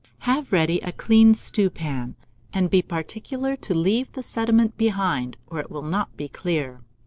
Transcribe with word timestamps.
Have 0.21 0.51
ready 0.51 0.79
a 0.79 0.91
clean 0.91 1.35
stewpan, 1.35 1.75
put 1.75 1.93
in 1.93 2.05
the 2.07 2.21
jelly, 2.21 2.49
and 2.63 2.69
be 2.71 2.81
particular 2.81 3.55
to 3.57 3.75
leave 3.77 4.11
the 4.13 4.23
sediment 4.23 4.75
behind, 4.75 5.37
or 5.45 5.59
it 5.59 5.69
will 5.69 5.83
not 5.83 6.17
be 6.17 6.27
clear. 6.27 6.81